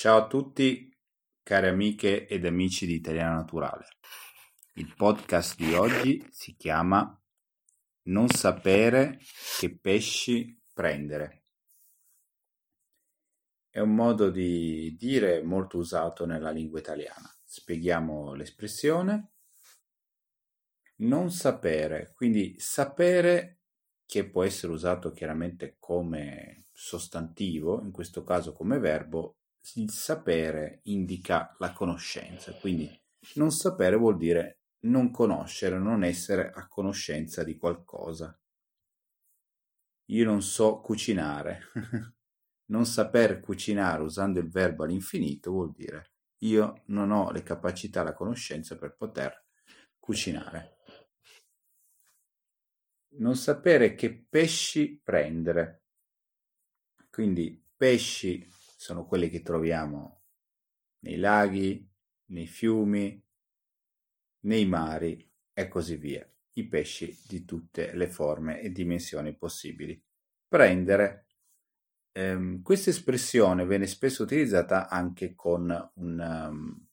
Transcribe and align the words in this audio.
Ciao 0.00 0.16
a 0.16 0.26
tutti, 0.26 0.90
cari 1.42 1.66
amiche 1.66 2.26
ed 2.26 2.46
amici 2.46 2.86
di 2.86 2.94
Italiano 2.94 3.34
Naturale. 3.34 3.84
Il 4.76 4.94
podcast 4.96 5.56
di 5.56 5.74
oggi 5.74 6.26
si 6.30 6.56
chiama 6.56 7.22
Non 8.04 8.26
sapere 8.30 9.18
che 9.58 9.76
pesci 9.78 10.58
prendere. 10.72 11.42
È 13.68 13.78
un 13.80 13.94
modo 13.94 14.30
di 14.30 14.96
dire 14.98 15.42
molto 15.42 15.76
usato 15.76 16.24
nella 16.24 16.50
lingua 16.50 16.78
italiana. 16.78 17.30
Spieghiamo 17.44 18.32
l'espressione. 18.32 19.32
Non 21.00 21.30
sapere, 21.30 22.14
quindi 22.14 22.54
sapere 22.58 23.64
che 24.06 24.26
può 24.26 24.44
essere 24.44 24.72
usato 24.72 25.10
chiaramente 25.10 25.76
come 25.78 26.68
sostantivo, 26.72 27.82
in 27.82 27.90
questo 27.90 28.24
caso 28.24 28.54
come 28.54 28.78
verbo, 28.78 29.39
il 29.74 29.90
sapere 29.90 30.80
indica 30.84 31.54
la 31.58 31.72
conoscenza, 31.72 32.52
quindi 32.54 32.90
non 33.34 33.50
sapere 33.50 33.96
vuol 33.96 34.16
dire 34.16 34.60
non 34.80 35.10
conoscere, 35.10 35.78
non 35.78 36.04
essere 36.04 36.50
a 36.50 36.66
conoscenza 36.66 37.44
di 37.44 37.56
qualcosa. 37.56 38.34
Io 40.06 40.24
non 40.24 40.42
so 40.42 40.80
cucinare. 40.80 41.60
non 42.70 42.86
saper 42.86 43.40
cucinare 43.40 44.02
usando 44.02 44.38
il 44.38 44.48
verbo 44.48 44.84
all'infinito 44.84 45.50
vuol 45.50 45.72
dire 45.72 46.12
io 46.42 46.82
non 46.86 47.10
ho 47.10 47.32
le 47.32 47.42
capacità, 47.42 48.02
la 48.04 48.14
conoscenza 48.14 48.78
per 48.78 48.94
poter 48.96 49.44
cucinare 49.98 50.80
non 53.18 53.36
sapere 53.36 53.94
che 53.94 54.24
pesci 54.28 55.00
prendere. 55.02 55.84
Quindi 57.10 57.60
pesci 57.76 58.46
sono 58.80 59.04
quelli 59.04 59.28
che 59.28 59.42
troviamo 59.42 60.22
nei 61.00 61.16
laghi, 61.16 61.86
nei 62.30 62.46
fiumi, 62.46 63.22
nei 64.44 64.64
mari 64.64 65.30
e 65.52 65.68
così 65.68 65.96
via. 65.96 66.26
I 66.54 66.66
pesci 66.66 67.14
di 67.28 67.44
tutte 67.44 67.94
le 67.94 68.08
forme 68.08 68.62
e 68.62 68.72
dimensioni 68.72 69.36
possibili. 69.36 70.02
Prendere. 70.48 71.26
Ehm, 72.12 72.62
questa 72.62 72.88
espressione 72.88 73.66
viene 73.66 73.86
spesso 73.86 74.22
utilizzata 74.22 74.88
anche 74.88 75.34
con 75.34 75.90
un, 75.96 76.18
um, 76.18 76.86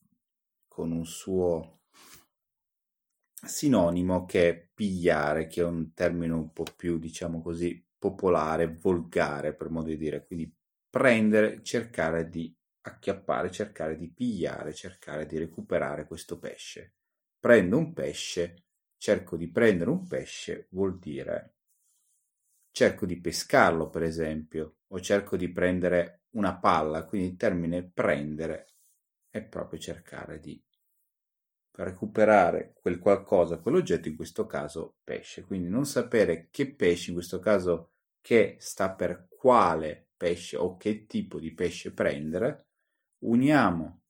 con 0.67 0.91
un 0.91 1.05
suo 1.05 1.83
sinonimo 3.45 4.25
che 4.25 4.49
è 4.49 4.69
pigliare, 4.73 5.47
che 5.47 5.61
è 5.61 5.65
un 5.65 5.93
termine 5.93 6.33
un 6.33 6.51
po' 6.51 6.65
più, 6.75 6.97
diciamo 6.99 7.41
così, 7.41 7.81
popolare, 7.97 8.75
volgare 8.75 9.55
per 9.55 9.69
modo 9.69 9.87
di 9.87 9.97
dire, 9.97 10.25
quindi 10.25 10.53
prendere, 10.97 11.61
cercare 11.61 12.27
di 12.27 12.51
acchiappare, 12.81 13.51
cercare 13.51 13.95
di 13.95 14.09
pigliare, 14.09 14.73
cercare 14.73 15.27
di 15.27 15.37
recuperare 15.37 16.07
questo 16.07 16.39
pesce. 16.39 16.95
Prendo 17.39 17.77
un 17.77 17.93
pesce, 17.93 18.63
cerco 18.97 19.37
di 19.37 19.47
prendere 19.47 19.91
un 19.91 20.07
pesce, 20.07 20.65
vuol 20.71 20.97
dire 20.97 21.53
cerco 22.71 23.05
di 23.05 23.21
pescarlo, 23.21 23.91
per 23.91 24.01
esempio, 24.01 24.77
o 24.87 24.99
cerco 24.99 25.37
di 25.37 25.51
prendere 25.51 26.23
una 26.31 26.57
palla, 26.57 27.05
quindi 27.05 27.27
il 27.27 27.35
termine 27.35 27.87
prendere 27.87 28.73
è 29.29 29.43
proprio 29.43 29.79
cercare 29.79 30.39
di 30.39 30.59
recuperare 31.73 32.73
quel 32.73 32.97
qualcosa, 32.97 33.59
quell'oggetto, 33.59 34.07
in 34.07 34.15
questo 34.15 34.47
caso 34.47 34.95
pesce. 35.03 35.43
Quindi 35.43 35.69
non 35.69 35.85
sapere 35.85 36.47
che 36.49 36.73
pesce, 36.73 37.11
in 37.11 37.17
questo 37.17 37.37
caso 37.37 37.91
che 38.19 38.55
sta 38.57 38.95
per 38.95 39.27
quale 39.29 40.06
pesce 40.17 40.57
o 40.57 40.75
che 40.75 41.05
tipo 41.05 41.39
di 41.39 41.53
pesce 41.53 41.93
prendere, 41.93 42.67
uniamo 43.19 44.01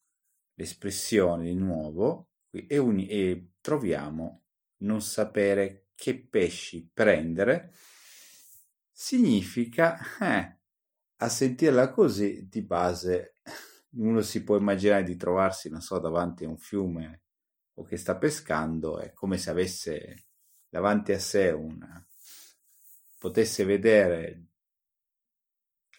l'espressione 0.56 1.46
di 1.46 1.56
nuovo 1.56 2.30
e, 2.50 2.78
uni- 2.78 3.08
e 3.08 3.52
troviamo 3.62 4.44
non 4.78 5.02
sapere 5.02 5.90
che 5.96 6.18
pesci 6.18 6.90
prendere, 6.92 7.74
significa, 8.92 10.00
eh, 10.20 10.58
a 11.18 11.30
sentirla 11.30 11.92
così, 11.92 12.48
di 12.48 12.62
base, 12.62 13.36
uno 13.98 14.22
si 14.22 14.44
può 14.44 14.58
immaginare 14.58 15.04
di 15.04 15.16
trovarsi, 15.16 15.70
non 15.70 15.82
so, 15.82 16.00
davanti 16.00 16.46
a 16.46 16.50
un 16.50 16.58
fiume 16.58 17.24
o 17.76 17.84
che 17.84 17.98
sta 17.98 18.16
pescando 18.18 19.00
è 19.00 19.14
come 19.14 19.38
se 19.38 19.50
avesse 19.50 20.26
davanti 20.70 21.12
a 21.12 21.20
sé 21.20 21.50
una 21.50 22.04
potesse 23.20 23.64
vedere 23.66 24.47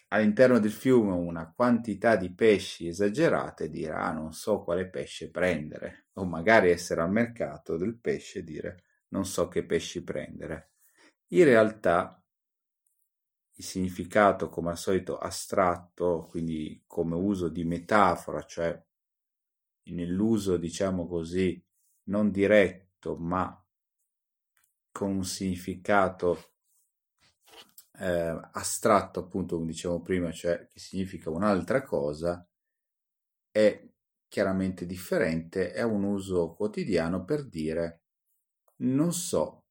all'interno 0.09 0.59
del 0.59 0.71
fiume 0.71 1.13
una 1.13 1.51
quantità 1.51 2.15
di 2.15 2.33
pesci 2.33 2.87
esagerata 2.87 3.63
e 3.63 3.69
dire 3.69 3.93
ah 3.93 4.11
non 4.11 4.33
so 4.33 4.63
quale 4.63 4.89
pesce 4.89 5.29
prendere. 5.29 6.07
O 6.13 6.25
magari 6.25 6.71
essere 6.71 7.01
al 7.01 7.11
mercato 7.11 7.77
del 7.77 7.97
pesce 7.97 8.39
e 8.39 8.43
dire 8.43 8.83
non 9.09 9.25
so 9.25 9.47
che 9.47 9.65
pesci 9.65 10.03
prendere. 10.03 10.71
In 11.29 11.43
realtà 11.43 12.21
il 13.55 13.63
significato 13.63 14.49
come 14.49 14.69
al 14.71 14.77
solito 14.77 15.17
astratto 15.17 16.27
quindi 16.29 16.83
come 16.87 17.15
uso 17.15 17.49
di 17.49 17.65
metafora 17.65 18.41
cioè 18.43 18.81
nell'uso 19.89 20.55
diciamo 20.57 21.07
così 21.07 21.61
non 22.03 22.31
diretto 22.31 23.17
ma 23.17 23.61
con 24.91 25.11
un 25.11 25.25
significato 25.25 26.53
eh, 27.99 28.39
astratto, 28.53 29.19
appunto, 29.19 29.55
come 29.55 29.67
dicevo 29.67 30.01
prima, 30.01 30.31
cioè 30.31 30.67
che 30.67 30.79
significa 30.79 31.29
un'altra 31.29 31.83
cosa, 31.83 32.47
è 33.51 33.87
chiaramente 34.27 34.85
differente, 34.85 35.71
è 35.73 35.81
un 35.81 36.03
uso 36.03 36.53
quotidiano 36.53 37.25
per 37.25 37.47
dire 37.47 38.03
non 38.77 39.11
so 39.11 39.65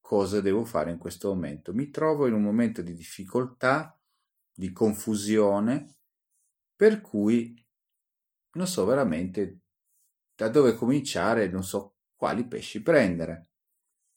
cosa 0.00 0.40
devo 0.40 0.64
fare 0.64 0.90
in 0.90 0.98
questo 0.98 1.28
momento, 1.28 1.72
mi 1.72 1.90
trovo 1.90 2.26
in 2.26 2.32
un 2.32 2.42
momento 2.42 2.82
di 2.82 2.94
difficoltà, 2.94 3.96
di 4.52 4.72
confusione, 4.72 5.98
per 6.74 7.00
cui 7.00 7.54
non 8.52 8.66
so 8.66 8.84
veramente 8.84 9.60
da 10.34 10.48
dove 10.48 10.74
cominciare 10.74 11.48
non 11.48 11.62
so 11.62 11.98
quali 12.16 12.46
pesci 12.46 12.82
prendere. 12.82 13.49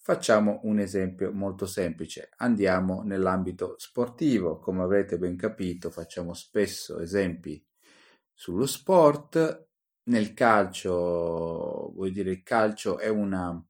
Facciamo 0.05 0.59
un 0.63 0.79
esempio 0.79 1.31
molto 1.31 1.65
semplice. 1.65 2.27
Andiamo 2.39 3.03
nell'ambito 3.03 3.75
sportivo. 3.77 4.59
Come 4.59 4.83
avrete 4.83 5.17
ben 5.17 5.37
capito, 5.37 5.89
facciamo 5.91 6.33
spesso 6.33 6.99
esempi 6.99 7.65
sullo 8.33 8.65
sport. 8.65 9.69
Nel 10.09 10.33
calcio, 10.33 11.93
vuol 11.93 12.11
dire, 12.11 12.31
il 12.31 12.43
calcio 12.43 12.97
è 12.97 13.07
una, 13.07 13.65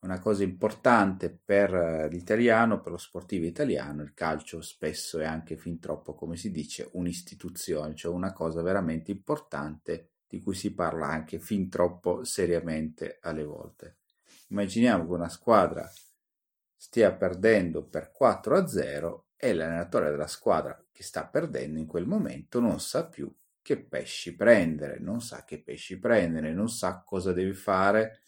una 0.00 0.18
cosa 0.18 0.44
importante 0.44 1.28
per 1.30 2.08
l'italiano, 2.10 2.80
per 2.80 2.92
lo 2.92 2.96
sportivo 2.96 3.44
italiano. 3.44 4.00
Il 4.00 4.14
calcio 4.14 4.62
spesso 4.62 5.18
è 5.18 5.26
anche 5.26 5.58
fin 5.58 5.78
troppo, 5.78 6.14
come 6.14 6.36
si 6.36 6.50
dice, 6.50 6.88
un'istituzione, 6.92 7.94
cioè 7.94 8.14
una 8.14 8.32
cosa 8.32 8.62
veramente 8.62 9.10
importante 9.10 10.12
di 10.26 10.40
cui 10.40 10.54
si 10.54 10.72
parla 10.72 11.08
anche 11.08 11.38
fin 11.38 11.68
troppo 11.68 12.24
seriamente 12.24 13.18
alle 13.20 13.44
volte. 13.44 13.98
Immaginiamo 14.48 15.06
che 15.06 15.12
una 15.12 15.28
squadra 15.28 15.90
stia 16.76 17.12
perdendo 17.14 17.84
per 17.84 18.10
4 18.12 18.56
a 18.56 18.66
0 18.66 19.28
e 19.36 19.52
l'allenatore 19.52 20.10
della 20.10 20.26
squadra 20.26 20.82
che 20.90 21.02
sta 21.02 21.26
perdendo 21.26 21.78
in 21.78 21.86
quel 21.86 22.06
momento 22.06 22.60
non 22.60 22.80
sa 22.80 23.06
più 23.06 23.32
che 23.60 23.78
pesci 23.78 24.34
prendere, 24.34 24.98
non 24.98 25.20
sa 25.20 25.44
che 25.44 25.60
pesci 25.60 25.98
prendere, 25.98 26.52
non 26.52 26.68
sa 26.68 27.02
cosa 27.04 27.32
deve 27.32 27.54
fare. 27.54 28.22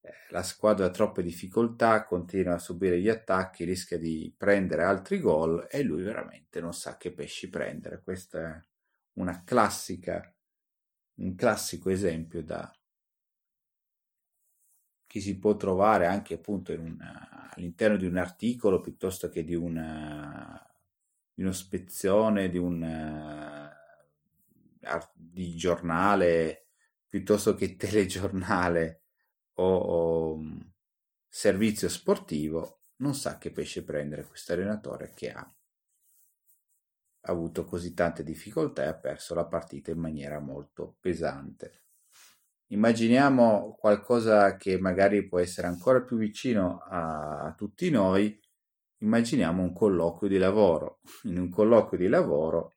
Eh, 0.00 0.12
la 0.30 0.42
squadra 0.42 0.86
ha 0.86 0.90
troppe 0.90 1.22
difficoltà, 1.22 2.04
continua 2.04 2.54
a 2.54 2.58
subire 2.58 3.00
gli 3.00 3.08
attacchi, 3.08 3.64
rischia 3.64 3.98
di 3.98 4.32
prendere 4.36 4.84
altri 4.84 5.20
gol 5.20 5.66
e 5.70 5.82
lui 5.82 6.02
veramente 6.02 6.60
non 6.60 6.74
sa 6.74 6.96
che 6.98 7.12
pesci 7.12 7.48
prendere. 7.48 8.02
Questa 8.02 8.56
è 8.56 8.60
una 9.14 9.42
classica 9.44 10.34
un 11.16 11.34
classico 11.34 11.90
esempio 11.90 12.42
da, 12.42 12.72
che 15.14 15.20
si 15.20 15.38
può 15.38 15.54
trovare 15.54 16.06
anche 16.06 16.34
appunto 16.34 16.72
una, 16.72 17.48
all'interno 17.54 17.96
di 17.96 18.04
un 18.04 18.16
articolo 18.16 18.80
piuttosto 18.80 19.28
che 19.28 19.44
di 19.44 19.54
una, 19.54 20.60
di 21.32 21.42
una 21.44 21.52
spezione, 21.52 22.50
di 22.50 22.58
un 22.58 23.70
di 25.12 25.54
giornale 25.54 26.66
piuttosto 27.06 27.54
che 27.54 27.76
telegiornale 27.78 29.02
o, 29.52 29.76
o 29.76 30.42
servizio 31.28 31.88
sportivo, 31.88 32.80
non 32.96 33.14
sa 33.14 33.38
che 33.38 33.52
pesce 33.52 33.84
prendere 33.84 34.26
questo 34.26 34.54
allenatore 34.54 35.12
che 35.14 35.30
ha 35.30 35.48
avuto 37.26 37.64
così 37.64 37.94
tante 37.94 38.24
difficoltà 38.24 38.82
e 38.82 38.86
ha 38.86 38.94
perso 38.94 39.32
la 39.36 39.46
partita 39.46 39.92
in 39.92 39.98
maniera 40.00 40.40
molto 40.40 40.96
pesante. 40.98 41.83
Immaginiamo 42.74 43.76
qualcosa 43.78 44.56
che 44.56 44.80
magari 44.80 45.28
può 45.28 45.38
essere 45.38 45.68
ancora 45.68 46.02
più 46.02 46.16
vicino 46.16 46.80
a, 46.80 47.54
tutti 47.56 47.88
noi, 47.88 48.36
immaginiamo 48.98 49.62
un 49.62 49.72
colloquio 49.72 50.28
di 50.28 50.38
lavoro. 50.38 50.98
In 51.22 51.38
un 51.38 51.50
colloquio 51.50 52.00
di 52.00 52.08
lavoro 52.08 52.74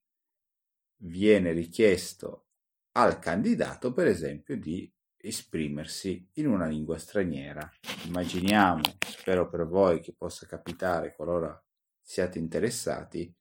viene 0.98 1.52
richiesto 1.52 2.50
al 2.92 3.18
candidato, 3.18 3.92
per 3.92 4.06
esempio, 4.06 4.56
di 4.56 4.88
esprimersi 5.18 6.30
in 6.34 6.48
una 6.48 6.68
lingua 6.68 7.00
straniera. 7.00 7.68
Immaginiamo, 8.06 8.84
spero 9.00 9.50
per 9.50 9.66
voi 9.66 10.00
che 10.00 10.14
possa 10.16 10.46
capitare 10.46 11.16
qualora 11.16 11.60
siate 12.00 12.38
interessati, 12.38 13.36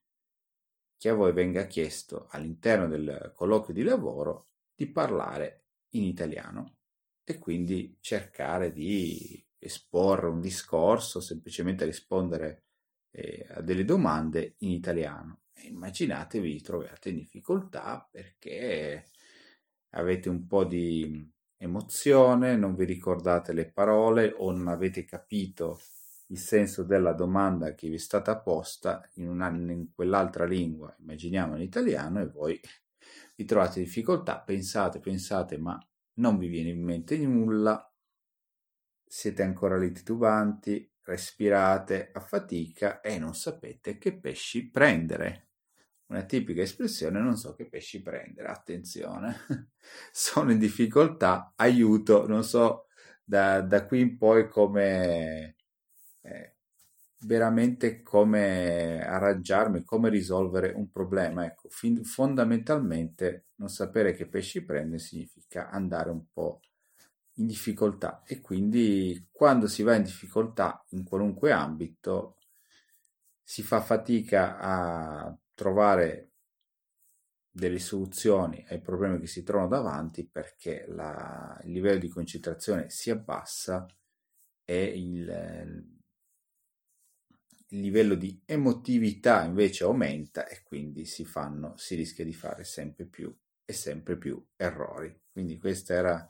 che 0.96 1.08
a 1.10 1.14
voi 1.14 1.34
venga 1.34 1.66
chiesto 1.66 2.28
all'interno 2.30 2.88
del 2.88 3.30
colloquio 3.34 3.74
di 3.74 3.82
lavoro 3.82 4.48
di 4.74 4.86
parlare 4.90 5.65
in 5.96 6.04
italiano 6.04 6.76
e 7.24 7.38
quindi 7.38 7.96
cercare 8.00 8.72
di 8.72 9.44
esporre 9.58 10.28
un 10.28 10.40
discorso, 10.40 11.20
semplicemente 11.20 11.84
rispondere 11.84 12.64
eh, 13.10 13.46
a 13.50 13.60
delle 13.60 13.84
domande 13.84 14.54
in 14.58 14.70
italiano. 14.70 15.40
E 15.52 15.68
immaginatevi 15.68 16.52
vi 16.52 16.60
trovate 16.60 17.08
in 17.08 17.16
difficoltà 17.16 18.06
perché 18.10 19.10
avete 19.90 20.28
un 20.28 20.46
po' 20.46 20.64
di 20.64 21.32
emozione, 21.56 22.56
non 22.56 22.74
vi 22.74 22.84
ricordate 22.84 23.52
le 23.52 23.70
parole 23.70 24.32
o 24.36 24.52
non 24.52 24.68
avete 24.68 25.04
capito 25.04 25.80
il 26.28 26.38
senso 26.38 26.82
della 26.82 27.12
domanda 27.12 27.74
che 27.74 27.88
vi 27.88 27.94
è 27.94 27.98
stata 27.98 28.38
posta 28.38 29.08
in, 29.14 29.28
una, 29.28 29.48
in 29.48 29.92
quell'altra 29.94 30.44
lingua, 30.44 30.94
immaginiamo 30.98 31.56
in 31.56 31.62
italiano, 31.62 32.20
e 32.20 32.26
voi 32.26 32.60
vi 33.36 33.44
trovate 33.44 33.80
difficoltà, 33.80 34.40
pensate, 34.40 35.00
pensate, 35.00 35.58
ma 35.58 35.78
non 36.14 36.38
vi 36.38 36.48
viene 36.48 36.70
in 36.70 36.82
mente 36.82 37.16
nulla, 37.18 37.90
siete 39.04 39.42
ancora 39.42 39.78
lì 39.78 39.92
titubanti, 39.92 40.90
respirate 41.02 42.10
a 42.12 42.20
fatica 42.20 43.00
e 43.00 43.18
non 43.18 43.34
sapete 43.34 43.98
che 43.98 44.18
pesci 44.18 44.70
prendere. 44.70 45.44
Una 46.06 46.22
tipica 46.24 46.62
espressione, 46.62 47.20
non 47.20 47.36
so 47.36 47.54
che 47.54 47.68
pesci 47.68 48.00
prendere, 48.00 48.48
attenzione, 48.48 49.36
sono 50.12 50.52
in 50.52 50.58
difficoltà, 50.58 51.52
aiuto, 51.56 52.26
non 52.28 52.44
so 52.44 52.86
da, 53.24 53.60
da 53.60 53.84
qui 53.86 54.00
in 54.00 54.16
poi 54.16 54.48
come, 54.48 55.56
eh, 56.22 56.55
veramente 57.20 58.02
come 58.02 59.04
arrangiarmi, 59.04 59.84
come 59.84 60.08
risolvere 60.10 60.72
un 60.74 60.90
problema. 60.90 61.44
Ecco, 61.44 61.68
fin, 61.68 62.04
fondamentalmente 62.04 63.46
non 63.56 63.68
sapere 63.68 64.12
che 64.12 64.26
pesci 64.26 64.64
prendere 64.64 64.98
significa 64.98 65.70
andare 65.70 66.10
un 66.10 66.24
po' 66.32 66.60
in 67.38 67.46
difficoltà 67.46 68.22
e 68.24 68.40
quindi 68.40 69.28
quando 69.30 69.66
si 69.66 69.82
va 69.82 69.94
in 69.94 70.02
difficoltà 70.02 70.84
in 70.90 71.04
qualunque 71.04 71.52
ambito 71.52 72.38
si 73.42 73.62
fa 73.62 73.80
fatica 73.80 74.58
a 74.58 75.36
trovare 75.54 76.30
delle 77.50 77.78
soluzioni 77.78 78.64
ai 78.68 78.80
problemi 78.80 79.18
che 79.18 79.26
si 79.26 79.42
trovano 79.42 79.68
davanti 79.68 80.26
perché 80.26 80.84
la, 80.88 81.58
il 81.64 81.72
livello 81.72 81.98
di 81.98 82.08
concentrazione 82.08 82.90
si 82.90 83.10
abbassa 83.10 83.86
e 84.64 84.84
il, 84.84 85.95
il 87.70 87.80
livello 87.80 88.14
di 88.14 88.40
emotività 88.44 89.44
invece 89.44 89.84
aumenta 89.84 90.46
e 90.46 90.62
quindi 90.62 91.04
si 91.04 91.24
fanno, 91.24 91.76
si 91.76 91.94
rischia 91.94 92.24
di 92.24 92.32
fare 92.32 92.64
sempre 92.64 93.06
più 93.06 93.34
e 93.64 93.72
sempre 93.72 94.16
più 94.16 94.44
errori. 94.56 95.14
Quindi 95.32 95.58
questa 95.58 95.94
era 95.94 96.26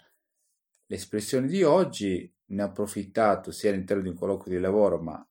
l'espressione 0.86 1.46
di 1.46 1.62
oggi, 1.62 2.32
ne 2.46 2.62
ho 2.62 2.66
approfittato 2.66 3.50
sia 3.50 3.70
all'interno 3.70 4.02
di 4.02 4.08
un 4.08 4.16
colloquio 4.16 4.56
di 4.56 4.60
lavoro, 4.60 5.00
ma 5.00 5.26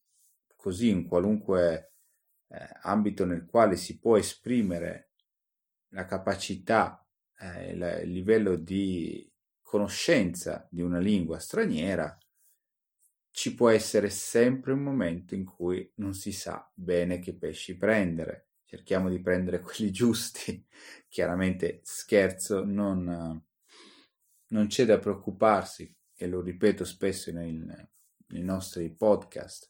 così 0.56 0.90
in 0.90 1.08
qualunque 1.08 1.94
eh, 2.50 2.70
ambito 2.82 3.26
nel 3.26 3.46
quale 3.46 3.76
si 3.76 3.98
può 3.98 4.18
esprimere 4.18 5.12
la 5.90 6.06
capacità, 6.06 7.04
eh, 7.40 7.72
il, 7.72 8.02
il 8.04 8.12
livello 8.12 8.56
di 8.56 9.32
conoscenza 9.62 10.68
di 10.70 10.82
una 10.82 11.00
lingua 11.00 11.40
straniera, 11.40 12.16
ci 13.36 13.54
può 13.54 13.68
essere 13.68 14.10
sempre 14.10 14.72
un 14.72 14.82
momento 14.82 15.36
in 15.36 15.44
cui 15.44 15.92
non 15.96 16.14
si 16.14 16.32
sa 16.32 16.72
bene 16.74 17.20
che 17.20 17.36
pesci 17.36 17.76
prendere. 17.76 18.52
Cerchiamo 18.64 19.10
di 19.10 19.20
prendere 19.20 19.60
quelli 19.60 19.92
giusti. 19.92 20.66
Chiaramente 21.10 21.82
scherzo, 21.84 22.64
non, 22.64 23.44
non 24.48 24.68
c'è 24.68 24.86
da 24.86 25.00
preoccuparsi, 25.00 25.94
e 26.16 26.28
lo 26.28 26.40
ripeto 26.40 26.86
spesso 26.86 27.30
nei, 27.34 27.52
nei 27.52 28.42
nostri 28.42 28.90
podcast, 28.90 29.70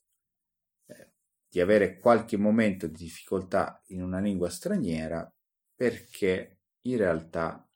eh, 0.86 1.14
di 1.50 1.60
avere 1.60 1.98
qualche 1.98 2.38
momento 2.38 2.86
di 2.86 2.94
difficoltà 2.94 3.82
in 3.88 4.04
una 4.04 4.20
lingua 4.20 4.50
straniera 4.50 5.28
perché 5.74 6.60
in 6.82 6.98
realtà, 6.98 7.68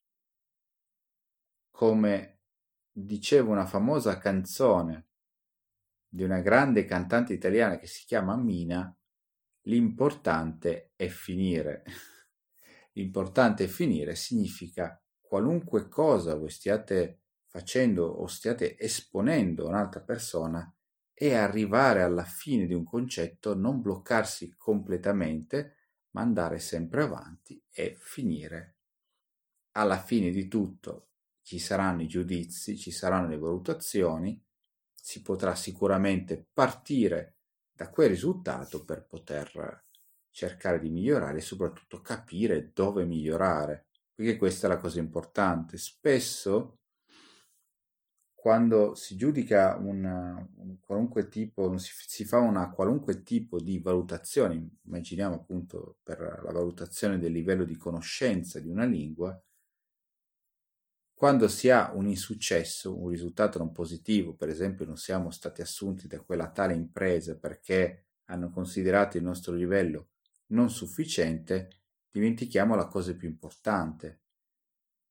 come 1.71 2.41
diceva 2.91 3.49
una 3.49 3.65
famosa 3.65 4.19
canzone 4.19 5.08
di 6.09 6.23
una 6.23 6.39
grande 6.39 6.85
cantante 6.85 7.33
italiana 7.33 7.77
che 7.77 7.85
si 7.85 8.05
chiama 8.05 8.35
Mina, 8.35 8.93
l'importante 9.63 10.91
è 10.95 11.07
finire. 11.07 11.83
L'importante 12.93 13.65
è 13.65 13.67
finire 13.67 14.15
significa 14.15 15.01
qualunque 15.21 15.87
cosa 15.87 16.35
voi 16.35 16.49
stiate 16.49 17.21
facendo 17.45 18.05
o 18.05 18.25
stiate 18.27 18.77
esponendo 18.77 19.65
a 19.65 19.69
un'altra 19.69 20.01
persona 20.01 20.73
è 21.13 21.33
arrivare 21.33 22.01
alla 22.01 22.23
fine 22.23 22.65
di 22.65 22.73
un 22.73 22.85
concetto, 22.85 23.53
non 23.53 23.81
bloccarsi 23.81 24.55
completamente, 24.55 25.75
ma 26.11 26.21
andare 26.21 26.59
sempre 26.59 27.03
avanti 27.03 27.61
e 27.69 27.97
finire. 27.99 28.77
Alla 29.71 30.01
fine 30.01 30.31
di 30.31 30.47
tutto 30.47 31.09
ci 31.41 31.59
saranno 31.59 32.03
i 32.03 32.07
giudizi, 32.07 32.77
ci 32.77 32.91
saranno 32.91 33.27
le 33.27 33.37
valutazioni, 33.37 34.41
si 35.09 35.23
potrà 35.23 35.55
sicuramente 35.55 36.45
partire 36.53 37.37
da 37.71 37.89
quel 37.89 38.09
risultato 38.09 38.85
per 38.85 39.07
poter 39.07 39.85
cercare 40.29 40.79
di 40.79 40.91
migliorare 40.91 41.39
e 41.39 41.41
soprattutto 41.41 41.99
capire 41.99 42.69
dove 42.75 43.05
migliorare 43.05 43.87
perché 44.13 44.37
questa 44.37 44.67
è 44.67 44.69
la 44.69 44.77
cosa 44.77 44.99
importante. 44.99 45.77
Spesso 45.77 46.75
quando 48.35 48.93
si 48.93 49.15
giudica 49.15 49.77
una, 49.77 50.47
un 50.57 50.77
qualunque 50.79 51.27
tipo, 51.27 51.75
si, 51.79 51.91
si, 52.05 52.23
fa 52.23 52.37
una 52.37 52.69
qualunque 52.69 53.23
tipo 53.23 53.59
di 53.59 53.79
valutazione, 53.79 54.77
immaginiamo 54.83 55.33
appunto 55.33 55.97
per 56.03 56.19
la 56.19 56.51
valutazione 56.51 57.17
del 57.17 57.31
livello 57.31 57.63
di 57.63 57.75
conoscenza 57.75 58.59
di 58.59 58.69
una 58.69 58.85
lingua, 58.85 59.41
quando 61.19 61.49
si 61.49 61.69
ha 61.69 61.91
un 61.93 62.07
insuccesso, 62.07 62.97
un 62.97 63.09
risultato 63.09 63.57
non 63.57 63.73
positivo, 63.73 64.35
per 64.35 64.47
esempio 64.47 64.85
non 64.85 64.95
siamo 64.95 65.31
stati 65.31 65.59
assunti 65.59 66.07
da 66.07 66.21
quella 66.21 66.49
tale 66.49 66.73
impresa 66.73 67.37
perché 67.37 68.05
hanno 68.29 68.49
considerato 68.49 69.17
il 69.17 69.23
nostro 69.23 69.53
livello 69.53 70.11
non 70.53 70.69
sufficiente, 70.69 71.81
dimentichiamo 72.09 72.73
la 72.73 72.87
cosa 72.87 73.13
più 73.17 73.27
importante. 73.27 74.21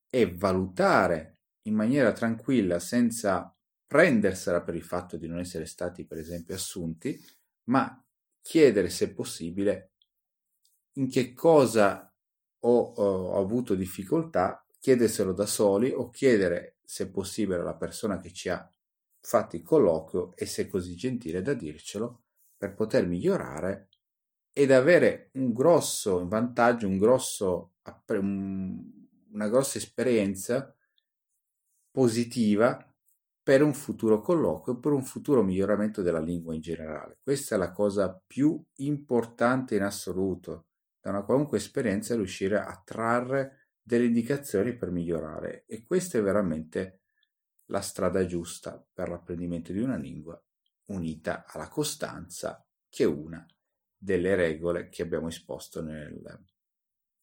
E 0.09 0.35
valutare 0.35 1.41
in 1.67 1.75
maniera 1.75 2.11
tranquilla 2.13 2.79
senza 2.79 3.55
prendersela 3.87 4.63
per 4.63 4.77
il 4.77 4.85
fatto 4.85 5.19
di 5.19 5.27
non 5.27 5.41
essere 5.41 5.67
stati 5.67 6.07
per 6.07 6.17
esempio 6.17 6.55
assunti, 6.55 7.23
ma 7.65 8.03
chiedere 8.41 8.89
se 8.89 9.13
possibile 9.13 9.93
in 10.95 11.11
che 11.11 11.35
cosa 11.35 12.11
ho, 12.61 12.79
ho 12.79 13.39
avuto 13.39 13.75
difficoltà, 13.75 14.63
chiederselo 14.79 15.33
da 15.33 15.47
soli 15.47 15.91
o 15.91 16.11
chiedere 16.11 16.79
se 16.85 17.11
possibile 17.11 17.61
alla 17.61 17.77
persona 17.77 18.19
che 18.19 18.33
ci 18.33 18.49
ha 18.49 18.71
fatto 19.21 19.57
il 19.57 19.63
colloquio 19.63 20.35
e 20.37 20.47
se 20.47 20.63
è 20.63 20.69
così 20.69 20.95
gentile 20.95 21.43
da 21.43 21.55
dircelo 21.55 22.23
per 22.57 22.75
poter 22.75 23.07
migliorare 23.07 23.89
ed 24.53 24.73
avere 24.73 25.31
un 25.35 25.53
grosso 25.53 26.27
vantaggio, 26.27 26.89
un 26.89 26.99
grosso, 26.99 27.75
una 28.09 29.49
grossa 29.49 29.79
esperienza 29.79 30.75
positiva 31.91 32.85
per 33.43 33.63
un 33.63 33.73
futuro 33.73 34.21
colloquio, 34.21 34.79
per 34.79 34.93
un 34.93 35.05
futuro 35.05 35.43
miglioramento 35.43 36.03
della 36.03 36.21
lingua 36.21 36.55
in 36.55 36.61
generale. 36.61 37.19
Questa 37.23 37.55
è 37.55 37.59
la 37.59 37.71
cosa 37.71 38.21
più 38.27 38.63
importante 38.77 39.77
in 39.77 39.83
assoluto. 39.83 40.67
Da 41.01 41.11
una 41.11 41.23
qualunque 41.23 41.59
esperienza 41.59 42.15
riuscire 42.15 42.59
a 42.59 42.83
trarre 42.85 43.58
delle 43.89 44.05
indicazioni 44.05 44.77
per 44.77 44.91
migliorare 44.91 45.65
e 45.65 45.83
questa 45.83 46.19
è 46.19 46.23
veramente 46.23 47.05
la 47.71 47.81
strada 47.81 48.27
giusta 48.27 48.87
per 48.93 49.09
l'apprendimento 49.09 49.73
di 49.73 49.81
una 49.81 49.97
lingua 49.97 50.39
unita 50.89 51.47
alla 51.47 51.69
costanza 51.69 52.63
che 52.87 53.05
è 53.05 53.07
una 53.07 53.47
delle 53.97 54.35
regole 54.35 54.91
che 54.91 55.01
abbiamo 55.01 55.29
esposto 55.29 55.83
nel, 55.83 56.21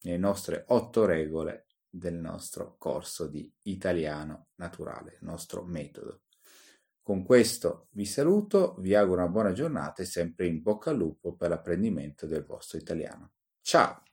nelle 0.02 0.18
nostre 0.18 0.66
otto 0.70 1.06
regole 1.06 1.68
del 1.88 2.16
nostro 2.16 2.78
corso 2.80 3.28
di 3.28 3.52
italiano 3.64 4.48
naturale, 4.56 5.18
il 5.22 5.28
nostro 5.28 5.64
metodo. 5.64 6.24
Con 7.00 7.24
questo 7.24 7.90
vi 7.92 8.06
saluto, 8.06 8.76
vi 8.80 8.96
auguro 8.96 9.22
una 9.22 9.32
buona 9.32 9.52
giornata 9.52 10.02
e 10.02 10.06
sempre 10.06 10.48
in 10.48 10.64
bocca 10.64 10.90
al 10.90 10.98
lupo 10.98 11.36
per 11.36 11.50
l'apprendimento 11.50 12.26
del 12.26 12.44
vostro 12.44 12.80
italiano. 12.80 13.34
Ciao! 13.62 14.05